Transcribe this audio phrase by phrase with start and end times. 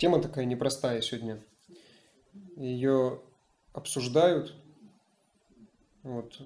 [0.00, 1.44] Тема такая непростая сегодня.
[2.56, 3.20] Ее
[3.74, 4.56] обсуждают.
[6.02, 6.40] Вот.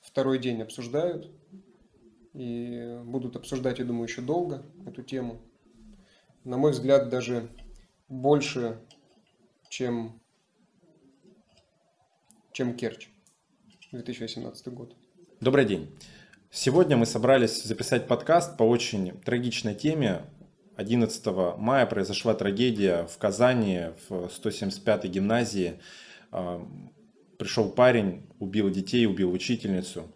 [0.00, 1.30] Второй день обсуждают.
[2.32, 5.40] И будут обсуждать, я думаю, еще долго эту тему.
[6.42, 7.48] На мой взгляд, даже
[8.08, 8.80] больше,
[9.68, 10.20] чем,
[12.50, 13.10] чем Керчь
[13.92, 14.96] 2018 год.
[15.40, 15.96] Добрый день.
[16.50, 20.24] Сегодня мы собрались записать подкаст по очень трагичной теме
[20.76, 25.80] 11 мая произошла трагедия в Казани, в 175-й гимназии.
[26.30, 26.66] А,
[27.38, 30.12] пришел парень, убил детей, убил учительницу.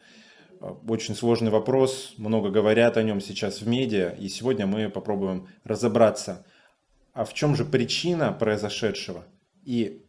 [0.61, 5.49] А, очень сложный вопрос, много говорят о нем сейчас в медиа, и сегодня мы попробуем
[5.65, 6.45] разобраться,
[7.13, 9.25] а в чем же причина произошедшего
[9.65, 10.05] и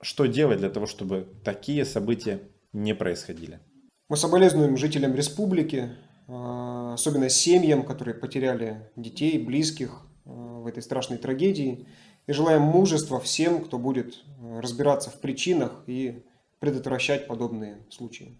[0.00, 2.40] что делать для того, чтобы такие события
[2.72, 3.60] не происходили.
[4.08, 5.96] Мы соболезнуем жителям республики,
[6.28, 11.86] особенно семьям, которые потеряли детей, близких а, в этой страшной трагедии.
[12.26, 16.24] И желаем мужества всем, кто будет а, разбираться в причинах и
[16.58, 18.36] предотвращать подобные случаи.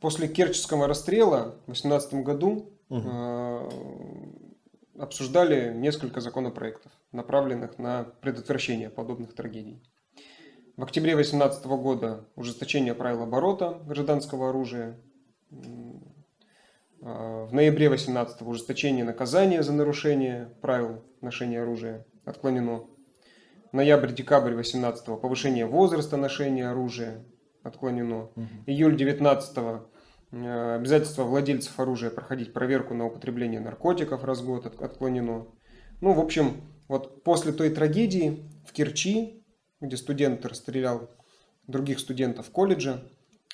[0.00, 3.68] После Керченского расстрела в 2018 году угу.
[4.98, 9.82] обсуждали несколько законопроектов, направленных на предотвращение подобных трагедий.
[10.80, 14.98] В октябре 2018 года ужесточение правил оборота гражданского оружия,
[15.52, 15.89] а,
[17.00, 22.88] в ноябре 18 ужесточение наказания за нарушение правил ношения оружия отклонено.
[23.72, 27.24] Ноябрь-декабрь 18 повышение возраста ношения оружия
[27.62, 28.30] отклонено.
[28.36, 28.46] Угу.
[28.66, 29.58] Июль 19
[30.32, 35.46] э, обязательство владельцев оружия проходить проверку на употребление наркотиков раз в год отклонено.
[36.00, 39.44] Ну, в общем, вот после той трагедии в Керчи,
[39.80, 41.10] где студент расстрелял
[41.66, 43.04] других студентов колледжа,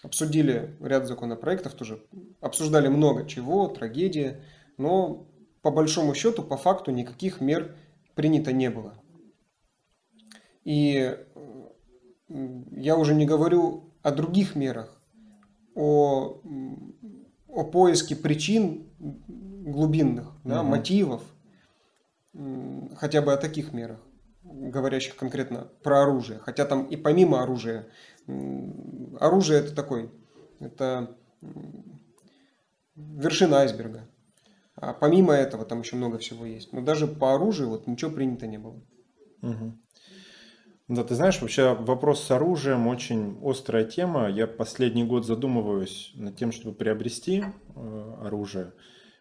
[0.07, 2.01] обсудили ряд законопроектов, тоже
[2.41, 4.41] обсуждали много чего, трагедия,
[4.79, 5.27] но
[5.63, 7.75] по большому счету, по факту никаких мер
[8.15, 8.95] принято не было.
[10.65, 11.17] И
[12.29, 15.01] я уже не говорю о других мерах,
[15.75, 16.41] о,
[17.49, 20.71] о поиске причин глубинных, да, угу.
[20.71, 21.23] мотивов,
[22.97, 24.06] хотя бы о таких мерах,
[24.57, 26.41] говорящих конкретно про оружие.
[26.41, 27.87] Хотя там и помимо оружия
[29.21, 30.11] оружие это такой,
[30.59, 31.17] это
[32.95, 34.09] вершина айсберга.
[34.75, 36.73] А помимо этого там еще много всего есть.
[36.73, 38.83] Но даже по оружию вот ничего принято не было.
[39.43, 39.79] Угу.
[40.89, 44.29] Да, ты знаешь, вообще вопрос с оружием очень острая тема.
[44.29, 47.43] Я последний год задумываюсь над тем, чтобы приобрести
[47.75, 48.73] э, оружие.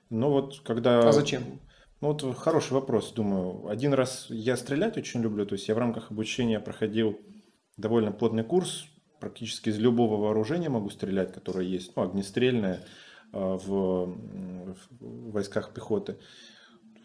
[0.10, 1.00] Но вот когда...
[1.08, 1.60] А зачем?
[2.02, 3.68] Ну вот хороший вопрос, думаю.
[3.68, 7.20] Один раз я стрелять очень люблю, то есть я в рамках обучения проходил
[7.78, 8.86] довольно плотный курс
[9.20, 12.84] практически из любого вооружения могу стрелять, которое есть, ну, огнестрельное
[13.34, 14.16] а, в,
[15.00, 16.18] в войсках пехоты.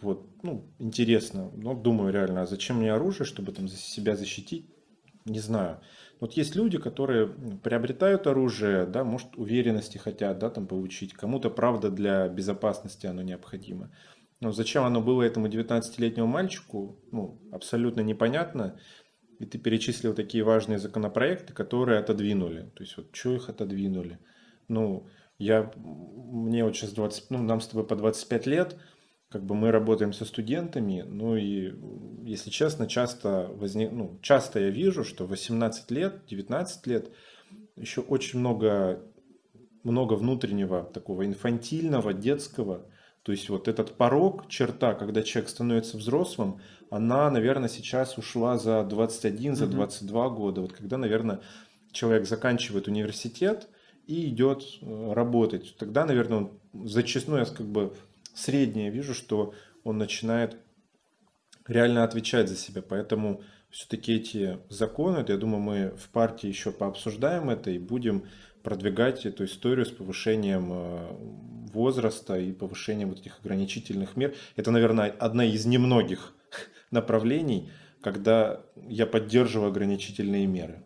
[0.02, 1.50] Вот, ну, интересно.
[1.54, 4.66] Но думаю реально, а зачем мне оружие, чтобы там себя защитить?
[5.24, 5.80] Не знаю.
[6.20, 7.28] Вот есть люди, которые
[7.62, 11.14] приобретают оружие, да, может, уверенности хотят, да, там получить.
[11.14, 13.90] Кому-то, правда, для безопасности оно необходимо.
[14.40, 18.78] Но зачем оно было этому 19-летнему мальчику, ну, абсолютно непонятно
[19.40, 22.70] и ты перечислил такие важные законопроекты, которые отодвинули.
[22.76, 24.18] То есть вот что их отодвинули?
[24.68, 25.08] Ну,
[25.38, 28.76] я, мне вот сейчас 20, ну, нам с тобой по 25 лет,
[29.30, 31.72] как бы мы работаем со студентами, ну и,
[32.22, 37.10] если честно, часто, возник, ну, часто я вижу, что 18 лет, 19 лет,
[37.76, 39.02] еще очень много,
[39.84, 42.89] много внутреннего такого инфантильного, детского,
[43.22, 46.60] то есть вот этот порог, черта, когда человек становится взрослым,
[46.90, 50.36] она, наверное, сейчас ушла за 21, за 22 угу.
[50.36, 50.60] года.
[50.62, 51.40] Вот когда, наверное,
[51.92, 53.68] человек заканчивает университет
[54.06, 57.94] и идет э, работать, тогда, наверное, он зачастую, я как бы
[58.34, 59.54] среднее вижу, что
[59.84, 60.56] он начинает
[61.66, 62.82] реально отвечать за себя.
[62.82, 68.24] Поэтому все-таки эти законы, я думаю, мы в партии еще пообсуждаем это и будем
[68.62, 71.16] продвигать эту историю с повышением э,
[71.72, 74.34] возраста и повышением вот этих ограничительных мер.
[74.56, 76.34] Это, наверное, одна из немногих
[76.90, 77.70] направлений,
[78.02, 80.82] когда я поддерживаю ограничительные меры.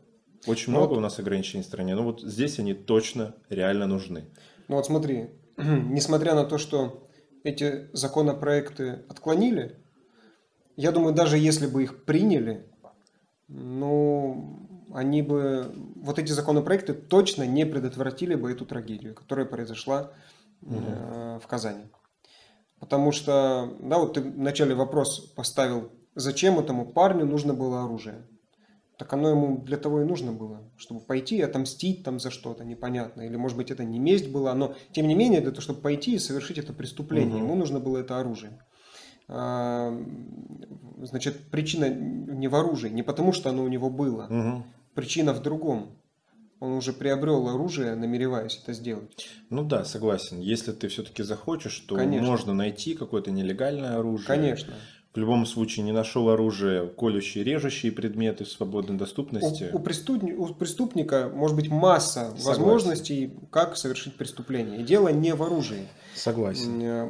[0.46, 3.86] Очень ну много вот, у нас ограничений в стране, но вот здесь они точно реально
[3.86, 4.24] нужны.
[4.68, 7.08] Ну вот смотри, несмотря на то, что
[7.44, 9.76] эти законопроекты отклонили,
[10.76, 12.66] я думаю, даже если бы их приняли,
[13.48, 20.12] ну, они бы, вот эти законопроекты точно не предотвратили бы эту трагедию, которая произошла
[20.62, 20.76] угу.
[20.76, 21.90] э, в Казани.
[22.78, 28.24] Потому что, да, вот ты вначале вопрос поставил, зачем этому парню нужно было оружие.
[28.96, 32.64] Так оно ему для того и нужно было, чтобы пойти и отомстить там за что-то
[32.64, 33.22] непонятно.
[33.22, 36.14] Или, может быть, это не месть была, но, тем не менее, для того, чтобы пойти
[36.14, 37.44] и совершить это преступление, угу.
[37.46, 38.60] ему нужно было это оружие.
[39.26, 39.92] а,
[41.02, 44.28] значит, причина не в оружии, не потому что оно у него было.
[44.30, 44.64] Мгм.
[44.94, 45.96] Причина в другом.
[46.60, 49.28] Он уже приобрел оружие, намереваясь это сделать.
[49.50, 50.40] Ну да, согласен.
[50.40, 52.26] Если ты все-таки захочешь, то Конечно.
[52.26, 54.26] можно найти какое-то нелегальное оружие.
[54.26, 54.74] Конечно.
[55.12, 59.70] В любом случае не нашел оружие, колющие, режущие предметы в свободной доступности.
[59.72, 62.46] У, у преступни- у преступника может быть масса Согласен.
[62.48, 64.80] возможностей, как совершить преступление.
[64.80, 65.88] И дело не в оружии.
[66.14, 66.80] Согласен.
[66.82, 67.08] Э,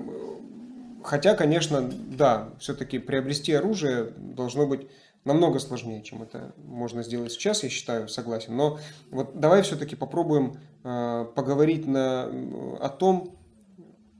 [1.02, 1.82] Хотя, конечно,
[2.16, 4.86] да, все-таки приобрести оружие должно быть
[5.24, 8.56] намного сложнее, чем это можно сделать сейчас, я считаю, согласен.
[8.56, 8.78] Но
[9.10, 12.24] вот давай все-таки попробуем э, поговорить на,
[12.80, 13.36] о том,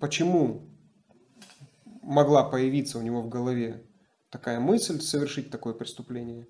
[0.00, 0.62] почему
[2.02, 3.82] могла появиться у него в голове
[4.30, 6.48] такая мысль совершить такое преступление.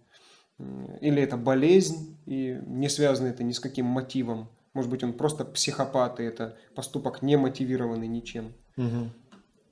[1.01, 4.49] Или это болезнь, и не связано это ни с каким мотивом.
[4.73, 8.55] Может быть, он просто психопат, и это поступок не мотивированный ничем.
[8.77, 9.13] Мгм.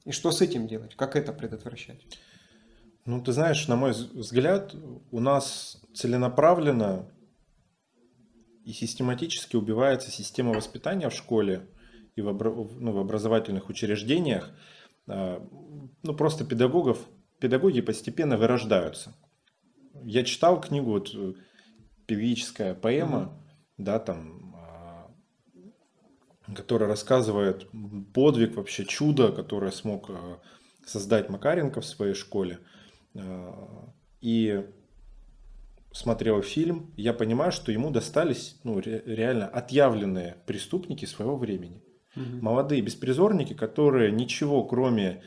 [0.04, 0.94] И что с этим делать?
[0.96, 2.04] Как это предотвращать?
[3.04, 4.74] Ну, ты знаешь, на мой взгляд,
[5.10, 7.08] у нас целенаправленно
[8.64, 11.66] и систематически убивается система воспитания в школе
[12.14, 14.50] и в, обра- ну, в образовательных учреждениях.
[15.08, 15.44] А,
[16.02, 16.98] Ну, просто педагогов,
[17.40, 19.14] педагоги постепенно вырождаются.
[20.04, 21.34] Я читал книгу, вот, э,
[22.06, 23.36] певическая поэма,
[23.78, 25.10] да, там, а,
[26.54, 27.68] которая рассказывает
[28.14, 30.40] подвиг, вообще чудо, которое смог а,
[30.86, 32.60] создать Макаренко в своей школе.
[33.14, 33.88] А,
[34.20, 34.64] И
[35.92, 41.82] смотрел фильм, я понимаю, что ему достались ну, ре- реально отъявленные преступники своего времени.
[42.14, 45.22] Молодые беспризорники, которые ничего кроме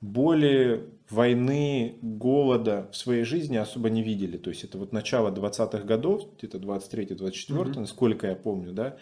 [0.00, 4.36] боли, войны, голода в своей жизни особо не видели.
[4.38, 7.80] То есть это вот начало 20-х годов, где-то 23-24, Мгм.
[7.80, 8.96] насколько я помню, да.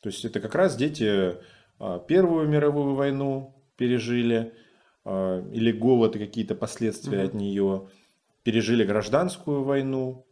[0.00, 1.36] То есть это как раз дети
[1.78, 4.52] а, Первую мировую войну пережили,
[5.06, 7.26] или голод и какие-то последствия Мгм.
[7.26, 7.88] от нее,
[8.42, 10.26] пережили гражданскую войну,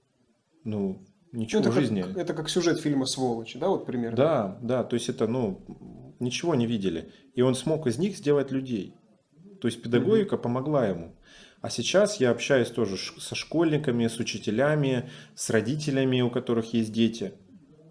[0.65, 1.03] ну,
[1.33, 2.05] Ну, ничего это, в как, жизни.
[2.19, 4.17] это как сюжет фильма «Сволочи», да, вот примерно?
[4.17, 5.61] Да, да, то есть это, ну,
[6.21, 7.11] ничего не видели.
[7.35, 8.95] И он смог из них сделать людей.
[9.61, 11.15] То есть педагогика помогла ему.
[11.61, 17.35] А сейчас я общаюсь тоже со школьниками, с учителями, с родителями, у которых есть дети.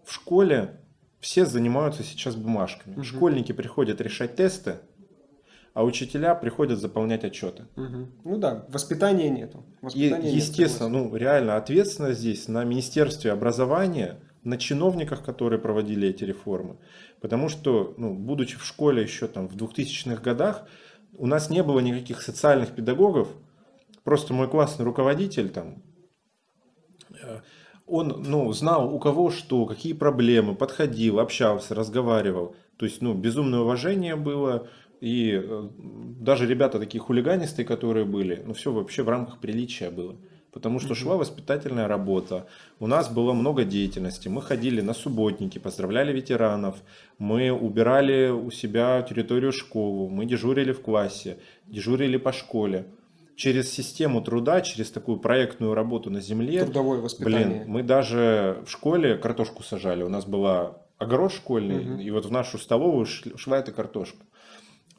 [0.06, 0.81] В школе
[1.19, 2.95] все занимаются сейчас бумажками.
[2.95, 3.04] Мгм.
[3.04, 4.80] Школьники приходят решать тесты,
[5.73, 7.65] а учителя приходят заполнять отчеты.
[7.75, 8.12] Мгм.
[8.23, 9.63] Ну да, воспитания нету.
[9.81, 11.09] И, Воспитания нет, естественно, согласен.
[11.09, 16.77] ну, реально ответственность здесь на Министерстве образования, на чиновниках, которые проводили эти реформы.
[17.21, 20.68] Потому что, ну, будучи в школе еще там в 2000-х годах,
[21.18, 23.29] у нас не было никаких социальных педагогов.
[24.03, 25.83] Просто мой классный руководитель там,
[27.12, 27.41] э,
[27.85, 32.56] он, ну, знал у кого что, какие проблемы, подходил, общался, разговаривал.
[32.77, 34.67] То есть, ну, безумное уважение было.
[35.01, 35.69] И э,
[36.19, 40.15] даже ребята такие хулиганистые, которые были, ну, все вообще в рамках приличия было.
[40.51, 40.95] Потому что Мгм.
[40.95, 42.45] шла воспитательная работа.
[42.80, 44.27] У нас было много деятельности.
[44.27, 46.75] Мы ходили на субботники, поздравляли ветеранов.
[47.18, 50.09] Мы убирали у себя территорию школы.
[50.09, 51.38] Мы дежурили в классе,
[51.68, 52.86] дежурили по школе.
[53.38, 57.45] Через систему труда, через такую проектную работу на земле, Трудовое воспитание.
[57.48, 60.03] Блин, мы даже в школе картошку сажали.
[60.03, 62.00] У нас была огород школьный, Мгм.
[62.01, 64.19] и вот в нашу столовую шла эта картошка.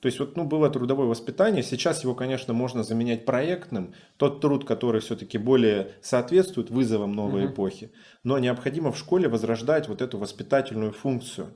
[0.02, 1.62] То есть вот ну, было трудовое воспитание.
[1.62, 3.94] Сейчас его, конечно, можно заменять проектным.
[4.16, 7.52] Тот труд, который все-таки более соответствует вызовам новой Мгм.
[7.52, 7.92] эпохи.
[8.24, 11.50] Но необходимо в школе возрождать вот эту воспитательную функцию,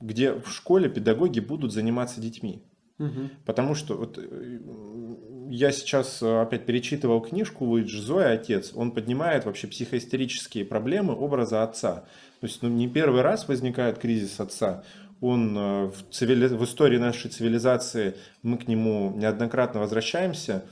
[0.00, 2.62] где в школе педагоги будут заниматься детьми.
[2.98, 3.30] Мгм.
[3.44, 4.58] Потому что вот э,
[5.50, 8.70] я сейчас э, опять перечитывал книжку Луиджи Зоя «Отец».
[8.76, 12.04] Он поднимает вообще психоисторические проблемы образа отца.
[12.40, 14.84] То есть ну, не первый раз возникает кризис отца.
[15.20, 20.64] Он э, в, цивили- в истории нашей цивилизации, мы к нему неоднократно возвращаемся.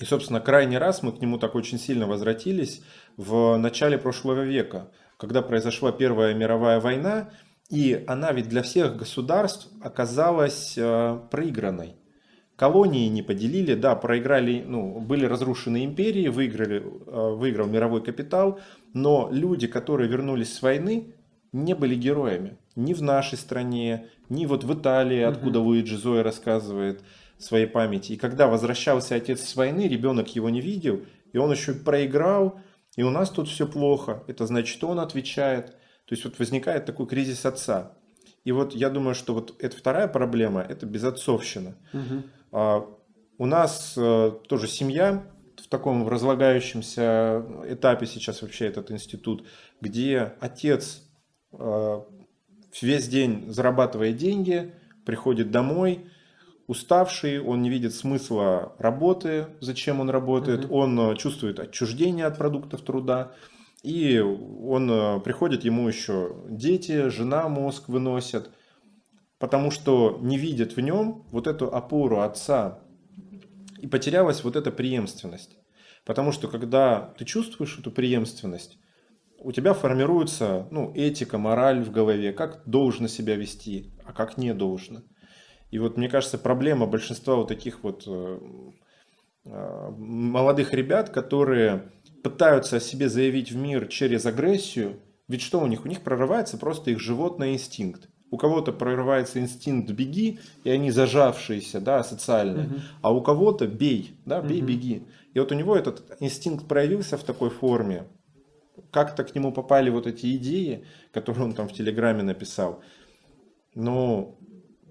[0.00, 2.82] И, собственно, крайний раз мы к нему так очень сильно возвратились
[3.16, 7.30] в начале прошлого века, когда произошла Первая мировая война,
[7.68, 11.96] и она ведь для всех государств оказалась э, проигранной.
[12.56, 18.60] Колонии не поделили, да, проиграли, ну, были разрушены империи, выиграли, э, выиграл мировой капитал,
[18.92, 21.14] но люди, которые вернулись с войны,
[21.52, 22.56] не были героями.
[22.76, 27.02] Ни в нашей стране, ни вот в Италии, откуда Луиджи Зоя рассказывает
[27.38, 28.12] своей памяти.
[28.12, 31.00] И когда возвращался отец с войны, ребенок его не видел,
[31.32, 32.60] и он еще проиграл,
[32.96, 34.22] и у нас тут все плохо.
[34.26, 35.66] Это значит, он отвечает.
[36.06, 37.92] То есть вот возникает такой кризис отца.
[38.44, 41.76] И вот я думаю, что вот эта вторая проблема– это безотцовщина.
[41.92, 42.24] Мгм.
[42.52, 42.86] А,
[43.38, 45.24] У нас э, тоже семья
[45.56, 49.46] в таком разлагающемся этапе сейчас вообще этот институт,
[49.80, 51.02] где отец
[51.52, 54.72] весь день зарабатывает деньги,
[55.04, 56.06] приходит домой,
[56.70, 60.76] уставший, он не видит смысла работы, зачем он работает, угу.
[60.76, 63.32] он э, чувствует отчуждение от продуктов труда,
[63.82, 68.52] и он э, приходит, ему еще дети, жена мозг выносят,
[69.40, 72.78] потому что не видят в нем вот эту опору отца,
[73.80, 75.56] и потерялась вот эта преемственность.
[76.04, 78.78] Потому что когда ты чувствуешь эту преемственность,
[79.40, 84.54] у тебя формируется ну, этика, мораль в голове, как должно себя вести, а как не
[84.54, 85.00] должно.
[85.70, 88.38] И вот мне кажется, проблема большинства вот таких вот э,
[89.46, 91.90] э, молодых ребят, которые
[92.22, 95.84] пытаются о себе заявить в мир через агрессию, ведь что у них?
[95.84, 98.08] У них прорывается просто их животный инстинкт.
[98.32, 102.74] У кого-то прорывается инстинкт беги, и они зажавшиеся, да, социальные, угу.
[103.02, 104.68] а у кого-то бей, да, бей, угу.
[104.68, 105.06] беги.
[105.34, 108.06] И вот у него этот инстинкт проявился в такой форме,
[108.90, 112.82] как-то к нему попали вот эти идеи, которые он там в Телеграме написал.
[113.74, 114.36] Но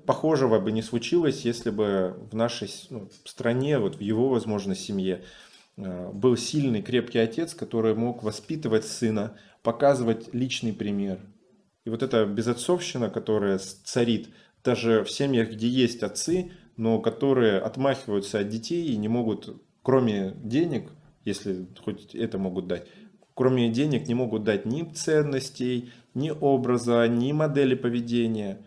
[0.06, 5.24] похожего бы не случилось, если бы в нашей ну, стране, вот в его, возможно, семье
[5.78, 11.20] э, был сильный, крепкий отец, который мог воспитывать сына, показывать личный пример.
[11.86, 14.30] И вот эта безотцовщина, которая царит
[14.64, 20.34] даже в семьях, где есть отцы, но которые отмахиваются от детей и не могут, кроме
[20.44, 20.92] денег,
[21.26, 22.88] если хоть это могут дать,
[23.40, 28.58] кроме денег не могут дать ни ценностей, ни образа, ни модели поведения.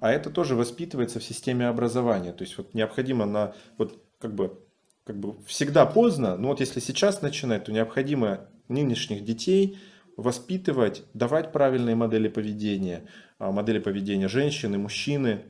[0.00, 2.32] А это тоже воспитывается в системе образования.
[2.32, 4.58] То есть вот необходимо на вот как бы
[5.04, 9.78] как бы всегда поздно, но вот если сейчас начинать, то необходимо нынешних детей
[10.16, 13.06] воспитывать, давать правильные модели поведения,
[13.38, 15.42] а, модели поведения женщины, мужчины,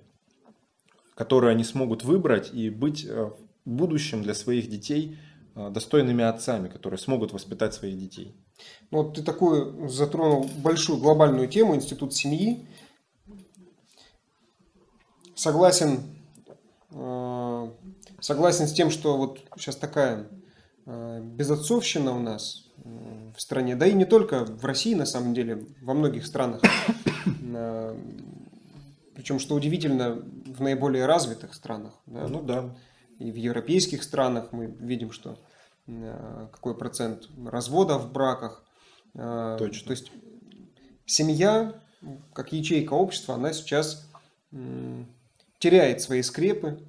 [1.14, 3.30] которые они смогут выбрать и быть э,
[3.64, 5.18] в будущем для своих детей
[5.54, 8.34] э, достойными отцами, которые смогут воспитать своих детей.
[8.90, 12.66] Ну, вот ты такую затронул большую глобальную тему, институт семьи.
[15.34, 16.00] Согласен,
[16.92, 17.70] э,
[18.20, 20.28] согласен с тем, что вот сейчас такая
[20.86, 25.34] э, безотцовщина у нас э, в стране, да и не только в России, на самом
[25.34, 26.62] деле, во многих странах.
[29.14, 31.94] Причем, что удивительно, в наиболее развитых странах.
[32.06, 32.28] Да?
[32.28, 32.76] Ну да.
[33.18, 35.55] И в европейских странах мы видим, что Э,
[35.86, 38.64] какой процент разводов в браках.
[39.14, 39.86] Э, Точно.
[39.86, 40.12] То есть
[41.04, 41.74] семья,
[42.32, 44.08] как ячейка общества, она сейчас
[45.58, 46.80] теряет свои скрепы,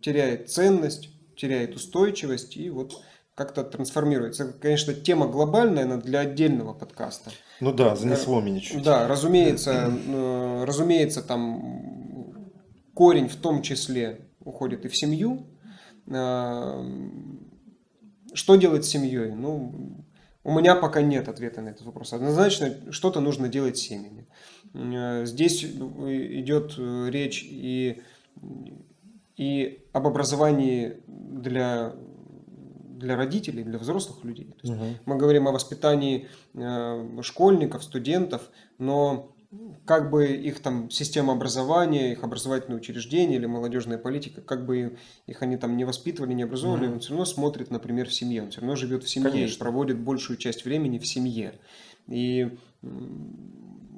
[0.00, 3.02] теряет ценность, теряет устойчивость и вот
[3.34, 4.52] как-то трансформируется.
[4.52, 7.30] Конечно, тема глобальная, она для отдельного подкаста.
[7.60, 8.82] Ну да, занесло меня чуть.
[8.82, 12.34] Да, разумеется, э, разумеется, там
[12.94, 15.46] корень в том числе уходит и в семью.
[18.36, 19.32] Что делать с семьей?
[19.34, 20.04] Ну,
[20.44, 22.12] у меня пока нет ответа на этот вопрос.
[22.12, 24.26] Однозначно, что-то нужно делать с семьями.
[24.74, 28.02] Э, здесь идет э, речь и,
[29.36, 31.94] и об образовании для,
[32.90, 34.54] для родителей, для взрослых людей.
[34.60, 34.84] То есть угу.
[35.06, 39.34] Мы говорим о воспитании э, школьников, студентов, но
[39.84, 45.42] как бы их там система образования, их образовательные учреждения или молодежная политика, как бы их
[45.42, 46.92] они там не воспитывали, не образовывали, mm-hmm.
[46.94, 49.58] он все равно смотрит, например, в семье, он все равно живет в семье, Конечно.
[49.58, 51.54] проводит большую часть времени в семье.
[52.08, 52.56] И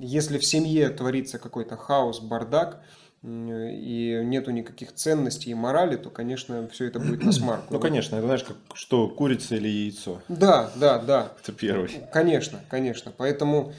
[0.00, 2.82] если в семье творится какой-то хаос, бардак,
[3.22, 7.66] и нету никаких ценностей и морали, то, конечно, все это будет на смарку.
[7.70, 10.22] Ну, конечно, это знаешь, как что, курица или яйцо?
[10.28, 11.32] Да, да, да.
[11.42, 11.90] Это первый.
[12.12, 13.12] Конечно, конечно.
[13.16, 13.72] Поэтому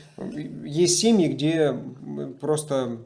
[0.63, 1.74] есть семьи, где
[2.41, 3.00] просто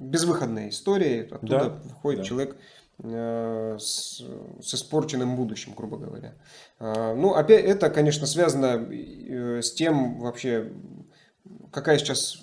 [0.00, 2.24] безвыходная история, оттуда да, выходит да.
[2.26, 2.56] человек
[3.02, 4.22] э, с,
[4.60, 6.34] с испорченным будущим, грубо говоря.
[6.78, 10.72] А, ну, опять это, конечно, связано э, с тем вообще,
[11.72, 12.40] какая сейчас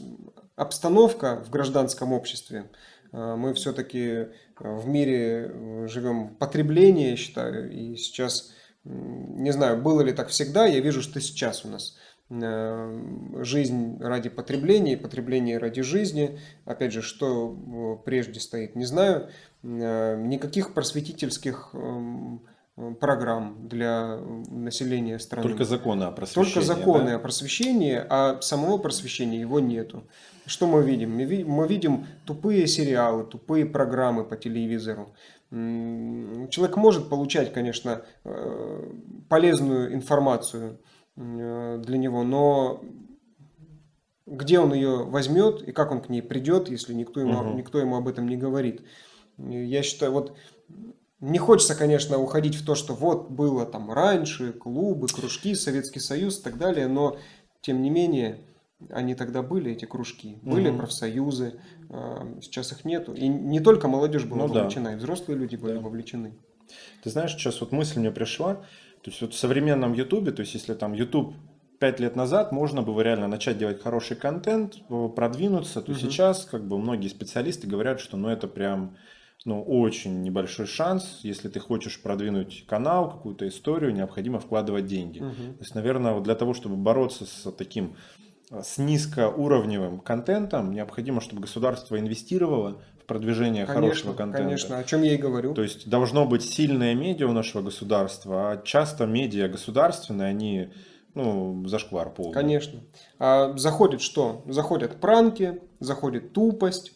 [0.56, 2.66] обстановка в гражданском обществе.
[3.12, 4.28] Э, мы все-таки э,
[4.58, 8.54] в мире э, живем потребление, я считаю, и сейчас,
[8.84, 11.98] не знаю, было ли так всегда, я вижу, что сейчас у нас
[12.30, 16.40] жизнь ради потребления, потребление ради жизни.
[16.64, 19.30] Опять же, что прежде стоит, не знаю.
[19.64, 22.42] Никаких просветительских эм,
[23.00, 24.18] программ для
[24.50, 25.48] населения страны.
[25.48, 26.54] Только законы о просвещении.
[26.54, 27.16] Только законы да?
[27.16, 30.04] о просвещении, а самого просвещения его нету.
[30.46, 31.12] Что мы видим?
[31.12, 35.14] Мы видим тупые сериалы, тупые программы по телевизору.
[35.50, 38.92] Человек может получать, конечно, э,
[39.28, 40.80] полезную информацию
[41.18, 42.82] э, для него, но
[44.26, 47.58] где он ее возьмет и как он к ней придет, если никто ему, угу.
[47.58, 48.82] никто ему об этом не говорит.
[49.38, 50.38] Я считаю, вот
[51.22, 56.40] не хочется, конечно, уходить в то, что вот было там раньше, клубы, кружки, Советский Союз
[56.40, 57.18] и так далее, но
[57.62, 58.42] тем не менее
[58.90, 60.40] Они тогда были, эти кружки.
[60.42, 60.80] Были Мгм.
[60.80, 61.60] профсоюзы,
[61.90, 63.14] а, сейчас их нету.
[63.14, 64.62] И не только молодежь была Ну да.
[64.62, 65.82] вовлечена, и взрослые люди были Да.
[65.82, 66.34] вовлечены.
[67.04, 70.56] Ты знаешь, сейчас вот мысль мне пришла, то есть вот в современном Ютубе, то есть
[70.56, 71.36] если там Ютуб
[71.80, 76.00] пять лет назад можно было реально начать делать хороший контент, э, продвинуться, то Мгм.
[76.02, 78.98] сейчас как бы многие специалисты говорят, что ну это прям
[79.44, 85.20] ну, очень небольшой шанс, если ты хочешь продвинуть канал, какую-то историю, необходимо вкладывать деньги.
[85.20, 85.56] Мгм.
[85.56, 87.96] То есть, наверное, вот для того, чтобы бороться с таким
[88.52, 94.44] э, с низкоуровневым контентом, необходимо, чтобы государство инвестировало в продвижение Конечно, хорошего контента.
[94.44, 95.56] конечно, о чем я и говорю.
[95.56, 100.70] То есть должно быть сильное медиа у нашего государства, а часто медиа государственные, они
[101.16, 102.34] ну, зашквар полный.
[102.34, 102.80] Конечно.
[103.18, 104.44] А заходит что?
[104.46, 106.94] Заходят пранки, заходит тупость.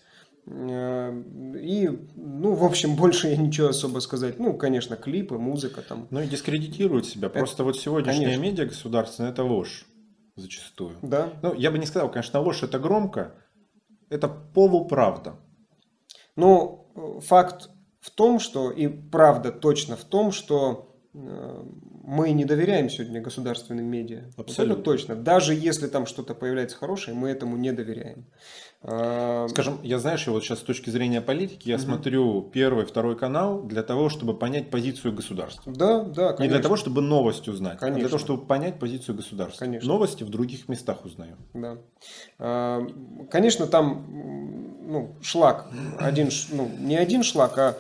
[0.48, 1.24] Э,
[1.62, 4.40] И, ну, в общем, больше я ничего особо сказать.
[4.40, 6.08] Ну, конечно, клипы, музыка там.
[6.12, 7.30] Ну и дискредитируют себя.
[7.30, 8.44] Просто вот сегодняшнее конечно.
[8.44, 9.86] медиа государственное это ложь
[10.36, 10.98] зачастую.
[11.02, 13.36] Да, Ну, я бы не сказал, конечно, ложь это громко,
[14.10, 15.36] это полуправда.
[16.96, 21.64] Э, факт в том, что, и правда точно в том, что э,
[22.04, 24.30] мы не доверяем сегодня государственным медиа.
[24.38, 24.74] Абсолютно.
[24.74, 25.16] это точно.
[25.16, 28.28] Даже если там что-то появляется хорошее, мы этому не доверяем.
[28.88, 31.86] А, Скажем, я знаешь, я вот сейчас с точки зрения политики, я Мгм.
[31.86, 35.74] смотрю первый, второй канал для того, чтобы понять позицию государства.
[35.76, 36.48] Да, да, Не конечно.
[36.48, 38.10] для того, чтобы новость узнать, а для Конечно.
[38.10, 39.66] того, чтобы понять позицию государства.
[39.66, 39.88] Конечно.
[39.92, 41.36] Новости в других местах узнаю.
[41.56, 41.78] Да.
[42.38, 42.88] А,
[43.32, 44.06] Конечно, там
[44.88, 45.66] ну, шлак,
[45.98, 47.78] один, ну, не один шлак, а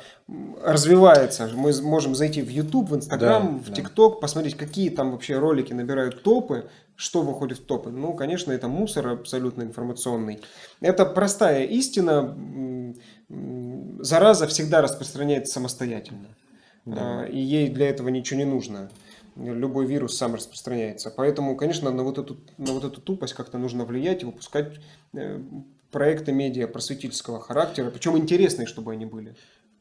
[0.63, 1.51] развивается.
[1.53, 3.81] Мы можем зайти в YouTube, в Instagram, Да, в да.
[3.81, 7.89] TikTok, посмотреть, какие там вообще ролики набирают топы, что выходит в топы.
[7.89, 10.39] Ну, конечно, это мусор абсолютно информационный.
[10.81, 12.93] Это простая истина.
[13.99, 16.27] Зараза всегда распространяется самостоятельно.
[16.85, 17.21] Да.
[17.21, 18.89] А, И ей для этого ничего не нужно.
[19.35, 21.11] Любой вирус сам распространяется.
[21.15, 24.79] Поэтому, конечно, на вот эту, на вот эту тупость как-то нужно влиять и выпускать
[25.13, 25.41] э,
[25.91, 27.89] проекты медиа просветительского характера.
[27.89, 29.35] Причем интересные, чтобы они были.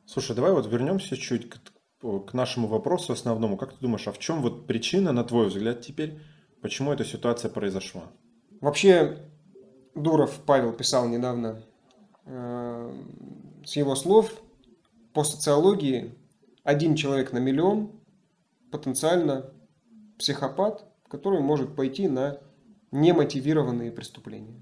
[0.06, 1.59] Слушай, давай вот вернемся чуть к,
[2.00, 3.56] к нашему вопросу основному.
[3.56, 6.18] Как ты думаешь, а в чем вот причина, на твой взгляд, теперь,
[6.64, 8.11] почему эта ситуация произошла?
[8.62, 9.18] Вообще,
[9.95, 11.62] Дуров Павел писал недавно,
[12.25, 13.04] э,
[13.67, 14.32] с его слов,
[15.12, 16.15] по социологии
[16.62, 17.93] один человек на миллион
[18.71, 19.52] потенциально
[20.19, 22.38] психопат, который может пойти на
[22.93, 24.58] немотивированные преступления.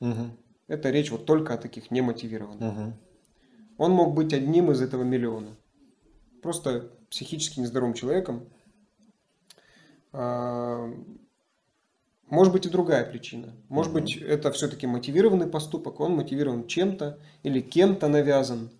[0.00, 0.36] Угу,
[0.68, 2.60] Это речь вот только о таких немотивированных.
[2.60, 2.92] угу.
[3.78, 5.56] Он мог быть одним из этого миллиона.
[6.42, 8.46] Просто психически нездоровым человеком.
[12.28, 13.52] Может быть и другая причина.
[13.68, 14.02] Может Мгм.
[14.02, 18.70] быть это все-таки мотивированный поступок, он мотивирован чем-то или кем-то навязан.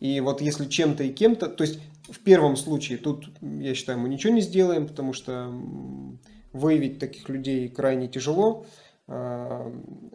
[0.00, 4.08] И вот если чем-то и кем-то, то есть в первом случае тут, я считаю, мы
[4.08, 5.52] ничего не сделаем, потому что
[6.52, 8.66] выявить таких людей крайне тяжело.
[9.06, 9.70] А,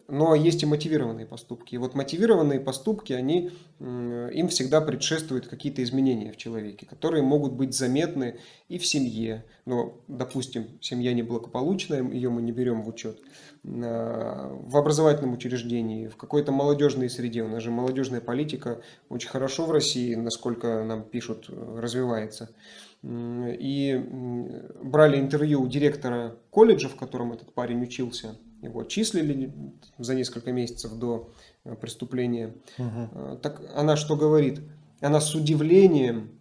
[0.08, 1.76] Но есть и мотивированные поступки.
[1.76, 7.76] И вот мотивированные поступки, они, им всегда предшествуют какие-то изменения в человеке, которые могут быть
[7.76, 9.46] заметны и в семье.
[9.66, 13.20] Но, допустим, семья неблагополучная, ее мы не берем в учет.
[13.64, 17.44] А, В образовательном учреждении, в какой-то молодежной среде.
[17.44, 22.50] У нас же молодежная политика очень хорошо в России, насколько нам пишут, э, развивается.
[23.04, 24.04] И
[24.84, 28.36] брали интервью у директора колледжа, в котором этот парень учился.
[28.62, 29.52] Его отчислили
[29.98, 31.30] за несколько месяцев до
[31.66, 32.56] э, преступления.
[32.78, 34.60] Э, Так она что говорит?
[35.02, 36.32] Она с удивлением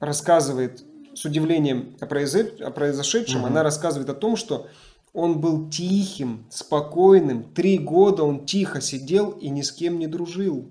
[0.00, 3.46] рассказывает, с удивлением о, произо- о произошедшем, Мгм.
[3.48, 4.68] она рассказывает о том, что
[5.12, 7.42] он был тихим, спокойным.
[7.52, 10.70] Три года он тихо сидел и ни с кем не дружил.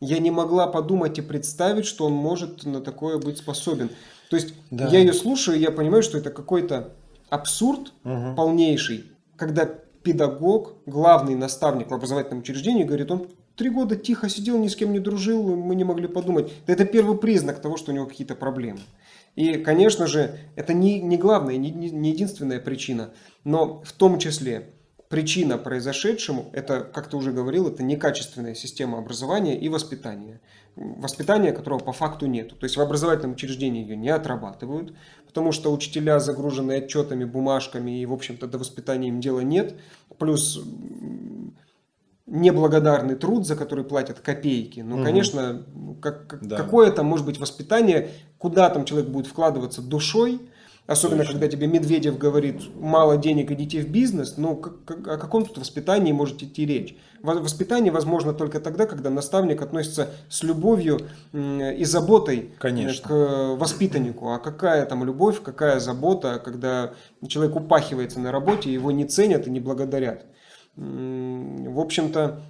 [0.00, 3.90] Я не могла подумать и представить, что он может на такое быть способен.
[4.30, 4.88] То есть Да.
[4.88, 6.94] я ее слушаю, и я понимаю, что это какой-то
[7.28, 8.34] абсурд Угу.
[8.36, 9.04] полнейший,
[9.36, 9.66] когда
[10.02, 14.92] педагог, главный наставник в образовательном учреждении говорит, он три года тихо сидел, ни с кем
[14.92, 16.52] не дружил, мы не могли подумать.
[16.66, 18.80] Это первый признак того, что у него какие-то проблемы.
[19.36, 23.12] И, конечно же, это не, не главная, не, не- единственная причина,
[23.44, 24.70] но в том числе
[25.12, 30.40] причина произошедшему, это, как ты уже говорил, это некачественная система образования и воспитания.
[30.74, 32.58] Воспитания, которого по факту нет.
[32.58, 34.94] То есть в образовательном учреждении ее не отрабатывают,
[35.26, 39.74] потому что учителя загружены отчетами, бумажками, и, в общем-то, до воспитания им дела нет.
[40.16, 40.58] Плюс
[42.24, 44.80] неблагодарный труд, за который платят копейки.
[44.80, 45.04] Ну, Мгм.
[45.04, 46.56] конечно, ну, как, как- Да.
[46.56, 50.40] какое там может быть воспитание, куда там человек будет вкладываться душой,
[50.92, 51.32] особенно Точно.
[51.34, 55.58] когда тебе Медведев говорит, мало денег, идите в бизнес, ну, как- как- о каком тут
[55.58, 56.96] воспитании может идти речь?
[57.22, 61.00] Во- Воспитание возможно только тогда, когда наставник относится с любовью
[61.32, 63.08] и заботой Конечно.
[63.08, 64.28] к э, воспитаннику.
[64.32, 66.92] А какая там любовь, какая забота, когда
[67.26, 70.24] человек упахивается на работе, его не ценят и не благодарят.
[70.76, 72.40] В общем-то,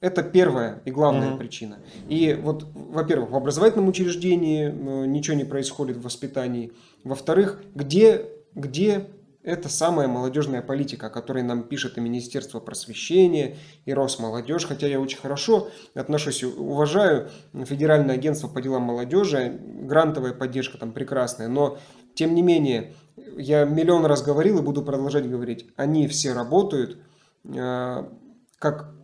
[0.00, 1.38] это первая и главная mm-hmm.
[1.38, 1.78] причина.
[2.08, 6.72] И вот, во-первых, в образовательном учреждении э, ничего не происходит в воспитании.
[7.04, 9.06] Во-вторых, где, где
[9.42, 14.66] это самая молодежная политика, о которой нам пишет и Министерство просвещения, и Росмолодежь.
[14.66, 21.48] Хотя я очень хорошо отношусь, уважаю Федеральное агентство по делам молодежи, грантовая поддержка там прекрасная.
[21.48, 21.78] Но,
[22.14, 22.94] тем не менее,
[23.36, 26.98] я миллион раз говорил и буду продолжать говорить, они все работают
[27.44, 28.94] как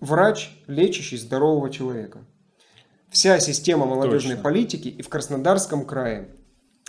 [0.00, 2.24] врач, лечащий здорового человека.
[3.08, 4.42] Вся система молодежной Точно.
[4.42, 6.28] политики и в Краснодарском крае,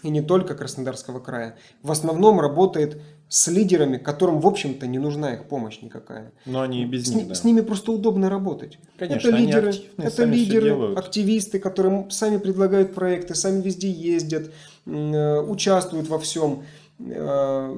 [0.03, 5.33] и не только Краснодарского края, в основном работает с лидерами, которым, в общем-то, не нужна
[5.33, 6.31] их помощь никакая.
[6.45, 7.35] Но они и без с, них, да.
[7.35, 8.77] С ними просто удобно работать.
[8.97, 14.51] Конечно, это лидеры, активные, это лидеры, активисты, которые сами предлагают проекты, сами везде ездят,
[14.85, 16.63] э, участвуют во всем.
[16.99, 17.75] Э,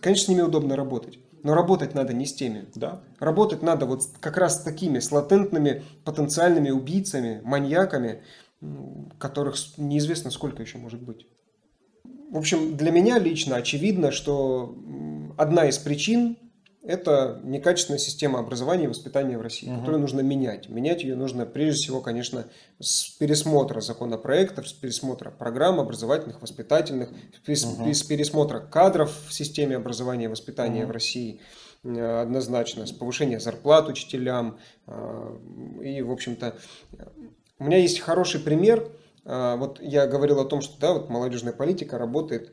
[0.00, 1.18] конечно, с ними удобно работать.
[1.44, 2.66] Но работать надо не с теми.
[2.74, 3.02] Да.
[3.20, 8.22] Работать надо вот как раз с такими, с латентными потенциальными убийцами, маньяками,
[9.18, 11.26] которых неизвестно сколько еще может быть.
[12.30, 14.74] В общем, для меня лично очевидно, что
[15.36, 16.38] одна из причин
[16.84, 19.80] это некачественная система образования и воспитания в России, угу.
[19.80, 20.68] которую нужно менять.
[20.68, 22.46] Менять ее нужно прежде всего, конечно,
[22.78, 27.92] с пересмотра законопроектов, с пересмотра программ образовательных, воспитательных, угу.
[27.92, 30.88] с пересмотра кадров в системе образования и воспитания угу.
[30.88, 31.40] в России
[31.84, 34.58] э, однозначно, с повышения зарплат учителям.
[34.86, 35.36] Э,
[35.82, 36.54] и, в общем-то,
[37.58, 38.90] у меня есть хороший пример.
[39.24, 42.52] Э, вот я говорил о том, что да, вот молодежная политика работает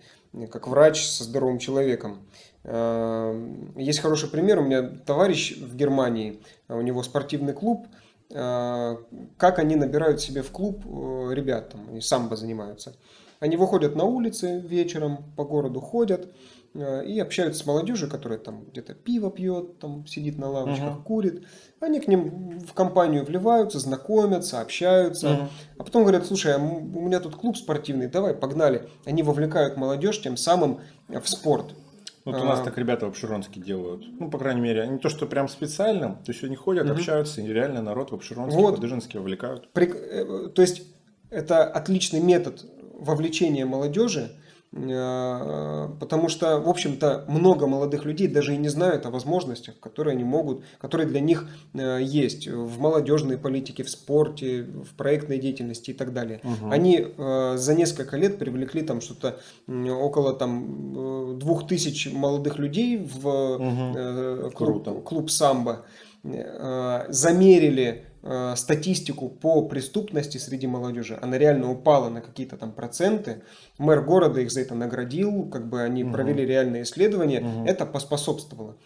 [0.49, 2.25] как врач со здоровым человеком.
[2.63, 4.59] Эм, есть хороший пример.
[4.59, 7.87] У меня товарищ в Германии, у него спортивный клуб.
[8.33, 8.97] Э,
[9.37, 12.95] как они набирают себе в клуб э, ребят, там, они самбо занимаются.
[13.39, 16.31] Они выходят на улицы вечером, по городу ходят
[16.73, 21.03] э, и общаются с молодежью, которая там где-то пиво пьет, там сидит на лавочках, uh-huh.
[21.03, 21.43] курит.
[21.79, 25.27] Они к ним в компанию вливаются, знакомятся, общаются.
[25.27, 25.47] Uh-huh.
[25.79, 28.87] А потом говорят, слушай, а у меня тут клуб спортивный, давай, погнали.
[29.05, 31.73] Они вовлекают молодежь тем самым в спорт.
[32.23, 32.63] Вот у нас а.
[32.63, 34.05] так ребята в Обширонске делают.
[34.19, 36.93] Ну, по крайней мере, не то, что прям специально, то есть они ходят, угу.
[36.93, 38.75] общаются, и реально народ в Обширонске, вот.
[38.75, 39.71] Подыжинске вовлекают.
[39.73, 39.87] При...
[39.87, 40.83] Э, то есть
[41.29, 48.57] это отличный метод вовлечения молодежи Э, потому что, в общем-то, много молодых людей даже и
[48.57, 53.83] не знают о возможностях, которые они могут, которые для них э, есть в молодежной политике,
[53.83, 56.39] в спорте, в проектной деятельности и так далее.
[56.43, 56.71] Угу.
[56.71, 63.27] Они э, за несколько лет привлекли там что-то около там двух тысяч молодых людей в
[63.27, 64.51] угу.
[64.51, 65.85] клуб, клуб самбо,
[66.23, 73.41] замерили Э, статистику по преступности среди молодежи, она реально упала на какие-то там проценты.
[73.79, 76.13] Мэр города их за это наградил, как бы они угу.
[76.13, 77.41] провели реальные исследования.
[77.41, 77.65] Угу.
[77.65, 78.77] Это поспособствовало.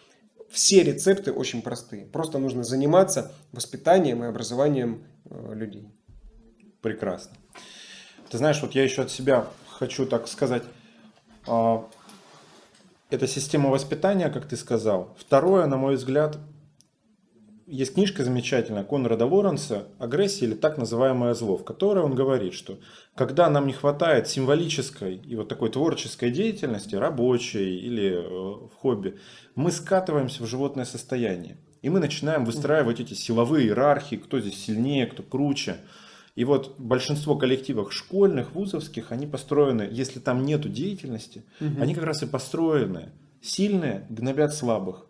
[0.48, 2.06] Все рецепты очень простые.
[2.06, 5.90] Просто нужно заниматься воспитанием и образованием э, людей.
[6.80, 7.36] Прекрасно.
[8.30, 10.62] Ты знаешь, вот я еще от себя хочу так сказать.
[11.46, 11.86] А,
[13.10, 15.14] это система воспитания, как ты сказал.
[15.18, 16.38] Второе, на мой взгляд,
[17.66, 22.78] есть книжка замечательная Конрада Лоренса «Агрессия или так называемое зло», в которой он говорит, что
[23.14, 29.16] когда нам не хватает символической и вот такой творческой деятельности, рабочей или э, в хобби,
[29.56, 31.56] мы скатываемся в животное состояние.
[31.82, 35.78] И мы начинаем выстраивать эти силовые иерархии, кто здесь сильнее, кто круче.
[36.36, 41.80] И вот большинство коллективов школьных, вузовских, они построены, если там нету деятельности, угу.
[41.80, 43.10] они как раз и построены.
[43.40, 45.05] Сильные гнобят слабых.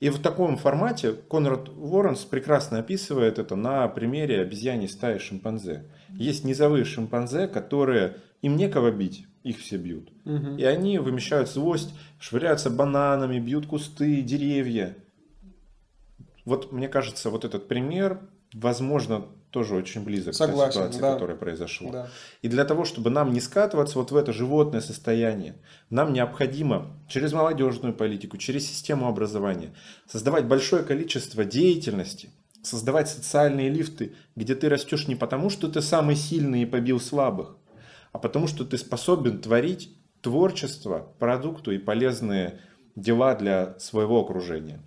[0.00, 5.90] И в таком формате Конрад Уорренс прекрасно описывает это на примере обезьяньей стаи шимпанзе.
[6.10, 10.12] Есть низовые шимпанзе, которые им некого бить, их все бьют.
[10.24, 10.56] Угу.
[10.56, 14.96] И они вымещают злость, швыряются бананами, бьют кусты, деревья.
[16.44, 18.20] Вот мне кажется, вот этот пример,
[18.54, 21.12] возможно, тоже очень близок Согласен, к той ситуации, да.
[21.14, 21.90] которая произошла.
[21.90, 22.08] Да.
[22.42, 25.56] И для того, чтобы нам не скатываться вот в это животное состояние,
[25.90, 29.74] нам необходимо через молодежную политику, через систему образования
[30.06, 32.30] создавать большое количество деятельности,
[32.62, 37.56] создавать социальные лифты, где ты растешь не потому, что ты самый сильный и побил слабых,
[38.12, 42.60] а потому, что ты способен творить творчество, продукту и полезные
[42.96, 44.80] дела для своего окружения.